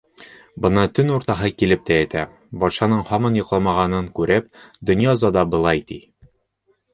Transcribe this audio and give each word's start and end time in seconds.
Бына 0.65 0.83
төн 0.99 1.11
уртаһы 1.17 1.51
килеп 1.61 1.91
етә, 1.93 2.23
батшаның 2.63 3.03
һаман 3.11 3.37
йоҡламағанын 3.41 4.09
күреп, 4.21 4.49
Донъязада 4.93 5.45
былай 5.53 5.85
ти: 5.93 6.01